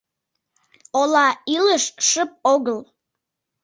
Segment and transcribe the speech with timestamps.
[0.99, 2.79] Ола илыш— шып огыл.